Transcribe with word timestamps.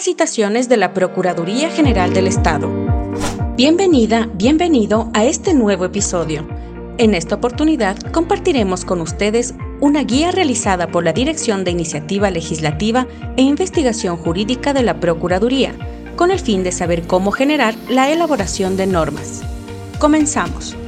Capacitaciones 0.00 0.70
de 0.70 0.78
la 0.78 0.94
Procuraduría 0.94 1.68
General 1.68 2.14
del 2.14 2.26
Estado. 2.26 2.70
Bienvenida, 3.54 4.30
bienvenido 4.32 5.10
a 5.12 5.26
este 5.26 5.52
nuevo 5.52 5.84
episodio. 5.84 6.48
En 6.96 7.12
esta 7.12 7.34
oportunidad 7.34 7.98
compartiremos 8.10 8.86
con 8.86 9.02
ustedes 9.02 9.52
una 9.78 10.02
guía 10.02 10.30
realizada 10.30 10.86
por 10.86 11.04
la 11.04 11.12
Dirección 11.12 11.64
de 11.64 11.72
Iniciativa 11.72 12.30
Legislativa 12.30 13.06
e 13.36 13.42
Investigación 13.42 14.16
Jurídica 14.16 14.72
de 14.72 14.84
la 14.84 15.00
Procuraduría, 15.00 15.74
con 16.16 16.30
el 16.30 16.38
fin 16.38 16.62
de 16.62 16.72
saber 16.72 17.06
cómo 17.06 17.30
generar 17.30 17.74
la 17.90 18.10
elaboración 18.10 18.78
de 18.78 18.86
normas. 18.86 19.42
Comenzamos. 19.98 20.78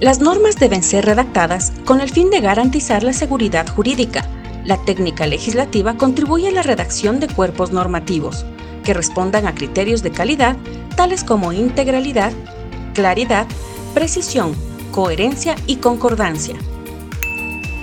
Las 0.00 0.20
normas 0.20 0.56
deben 0.58 0.82
ser 0.82 1.04
redactadas 1.04 1.74
con 1.84 2.00
el 2.00 2.08
fin 2.08 2.30
de 2.30 2.40
garantizar 2.40 3.02
la 3.02 3.12
seguridad 3.12 3.68
jurídica. 3.68 4.26
La 4.66 4.76
técnica 4.78 5.28
legislativa 5.28 5.96
contribuye 5.96 6.48
a 6.48 6.50
la 6.50 6.62
redacción 6.62 7.20
de 7.20 7.28
cuerpos 7.28 7.70
normativos 7.70 8.44
que 8.82 8.94
respondan 8.94 9.46
a 9.46 9.54
criterios 9.54 10.02
de 10.02 10.10
calidad 10.10 10.56
tales 10.96 11.22
como 11.22 11.52
integralidad, 11.52 12.32
claridad, 12.92 13.46
precisión, 13.94 14.54
coherencia 14.90 15.54
y 15.68 15.76
concordancia. 15.76 16.56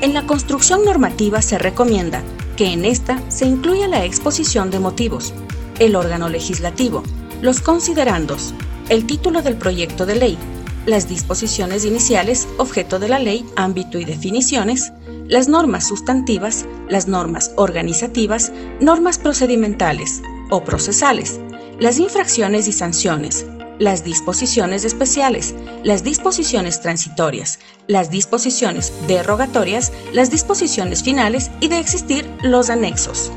En 0.02 0.14
la 0.14 0.26
construcción 0.26 0.84
normativa 0.84 1.42
se 1.42 1.58
recomienda 1.58 2.22
que 2.58 2.74
en 2.74 2.84
esta 2.84 3.22
se 3.30 3.46
incluya 3.46 3.88
la 3.88 4.04
exposición 4.04 4.70
de 4.70 4.80
motivos, 4.80 5.34
el 5.80 5.96
órgano 5.96 6.28
legislativo, 6.28 7.04
los 7.42 7.62
considerandos, 7.62 8.54
el 8.90 9.08
título 9.08 9.42
del 9.42 9.56
proyecto 9.56 10.06
de 10.06 10.16
ley, 10.16 10.38
las 10.86 11.08
disposiciones 11.08 11.86
iniciales, 11.86 12.48
objeto 12.58 13.00
de 13.00 13.10
la 13.10 13.20
ley, 13.20 13.46
ámbito 13.56 14.00
y 14.00 14.06
definiciones, 14.06 14.92
las 15.28 15.48
normas 15.48 15.88
sustantivas, 15.88 16.66
las 16.90 17.08
normas 17.08 17.52
organizativas, 17.56 18.52
normas 18.82 19.18
procedimentales 19.18 20.22
o 20.50 20.64
procesales, 20.64 21.40
las 21.80 22.00
infracciones 22.00 22.68
y 22.68 22.74
sanciones, 22.74 23.46
las 23.80 24.04
disposiciones 24.04 24.86
especiales, 24.86 25.56
las 25.84 26.04
disposiciones 26.04 26.82
transitorias, 26.82 27.60
las 27.88 28.10
disposiciones 28.12 28.94
derogatorias, 29.08 29.92
las 30.14 30.30
disposiciones 30.30 31.04
finales 31.04 31.50
y 31.60 31.70
de 31.70 31.80
existir 31.80 32.30
los 32.42 32.70
anexos. 32.70 33.32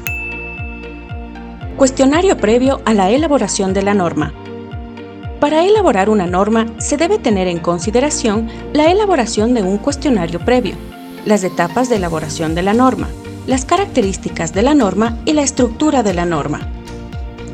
Cuestionario 1.77 2.37
previo 2.37 2.81
a 2.85 2.95
la 2.95 3.11
elaboración 3.11 3.75
de 3.75 3.83
la 3.83 3.95
norma. 3.95 4.33
Para 5.41 5.65
elaborar 5.65 6.09
una 6.09 6.27
norma 6.27 6.67
se 6.79 6.97
debe 6.97 7.19
tener 7.19 7.47
en 7.47 7.59
consideración 7.59 8.49
la 8.73 8.91
elaboración 8.91 9.53
de 9.53 9.63
un 9.63 9.77
cuestionario 9.77 10.41
previo, 10.41 10.77
las 11.27 11.45
etapas 11.45 11.91
de 11.91 11.97
elaboración 11.97 12.55
de 12.55 12.63
la 12.63 12.73
norma, 12.73 13.09
las 13.47 13.65
características 13.65 14.55
de 14.55 14.63
la 14.63 14.75
norma 14.75 15.19
y 15.27 15.35
la 15.35 15.43
estructura 15.43 16.03
de 16.03 16.15
la 16.15 16.25
norma. 16.25 16.61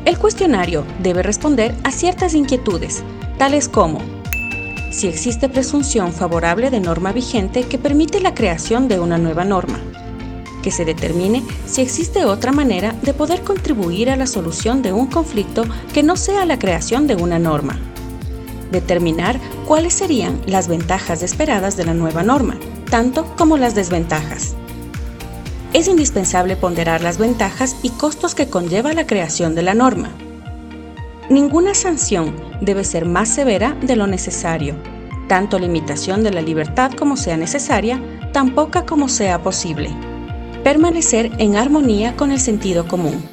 El 0.05 0.17
cuestionario 0.17 0.85
debe 0.99 1.23
responder 1.23 1.75
a 1.83 1.91
ciertas 1.91 2.35
inquietudes, 2.35 3.03
tales 3.37 3.67
como 3.67 3.99
si 4.93 5.07
existe 5.07 5.49
presunción 5.49 6.13
favorable 6.13 6.69
de 6.69 6.79
norma 6.79 7.11
vigente 7.11 7.63
que 7.63 7.79
permite 7.79 8.19
la 8.19 8.35
creación 8.35 8.87
de 8.87 8.99
una 8.99 9.17
nueva 9.17 9.43
norma, 9.43 9.79
que 10.63 10.71
se 10.71 10.85
determine 10.85 11.43
si 11.67 11.81
existe 11.81 12.25
otra 12.25 12.51
manera 12.51 12.95
de 13.03 13.13
poder 13.13 13.43
contribuir 13.43 14.09
a 14.09 14.15
la 14.15 14.25
solución 14.25 14.81
de 14.81 14.91
un 14.91 15.05
conflicto 15.05 15.65
que 15.93 16.01
no 16.01 16.15
sea 16.15 16.47
la 16.47 16.57
creación 16.57 17.05
de 17.05 17.15
una 17.15 17.37
norma. 17.37 17.79
Determinar 18.71 19.39
cuáles 19.67 19.93
serían 19.93 20.41
las 20.47 20.67
ventajas 20.67 21.21
esperadas 21.21 21.77
de 21.77 21.85
la 21.85 21.93
nueva 21.93 22.23
norma, 22.23 22.57
tanto 22.89 23.35
como 23.35 23.57
las 23.57 23.75
desventajas. 23.75 24.55
Es 25.73 25.87
indispensable 25.87 26.55
ponderar 26.55 27.01
las 27.01 27.19
ventajas 27.19 27.75
y 27.83 27.89
costos 27.89 28.33
que 28.33 28.47
conlleva 28.47 28.93
la 28.93 29.05
creación 29.05 29.53
de 29.53 29.61
la 29.61 29.75
norma. 29.75 30.09
Ninguna 31.29 31.73
sanción 31.75 32.35
debe 32.61 32.83
ser 32.83 33.05
más 33.05 33.29
severa 33.29 33.75
de 33.81 33.95
lo 33.95 34.07
necesario, 34.07 34.75
tanto 35.27 35.59
limitación 35.59 36.23
de 36.23 36.31
la 36.31 36.41
libertad 36.41 36.91
como 36.93 37.17
sea 37.17 37.37
necesaria, 37.37 37.99
tan 38.33 38.53
poca 38.55 38.85
como 38.85 39.07
sea 39.07 39.41
posible 39.41 39.95
permanecer 40.63 41.31
en 41.37 41.55
armonía 41.55 42.15
con 42.15 42.31
el 42.31 42.39
sentido 42.39 42.87
común. 42.87 43.23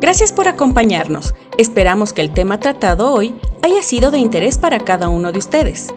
Gracias 0.00 0.32
por 0.32 0.48
acompañarnos. 0.48 1.34
Esperamos 1.58 2.12
que 2.12 2.22
el 2.22 2.32
tema 2.32 2.58
tratado 2.58 3.12
hoy 3.12 3.34
haya 3.62 3.82
sido 3.82 4.10
de 4.10 4.18
interés 4.18 4.56
para 4.56 4.80
cada 4.80 5.08
uno 5.08 5.32
de 5.32 5.38
ustedes. 5.38 5.88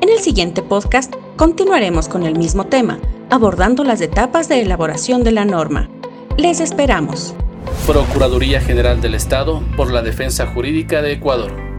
En 0.00 0.08
el 0.08 0.20
siguiente 0.20 0.62
podcast 0.62 1.14
continuaremos 1.36 2.08
con 2.08 2.22
el 2.22 2.38
mismo 2.38 2.66
tema, 2.66 2.98
abordando 3.28 3.84
las 3.84 4.00
etapas 4.00 4.48
de 4.48 4.62
elaboración 4.62 5.24
de 5.24 5.32
la 5.32 5.44
norma. 5.44 5.90
Les 6.38 6.60
esperamos. 6.60 7.34
Procuraduría 7.86 8.60
General 8.60 9.00
del 9.02 9.14
Estado 9.14 9.62
por 9.76 9.92
la 9.92 10.00
Defensa 10.00 10.46
Jurídica 10.46 11.02
de 11.02 11.12
Ecuador. 11.12 11.69